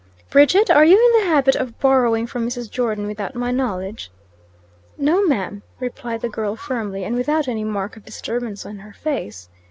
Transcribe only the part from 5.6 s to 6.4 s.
replied the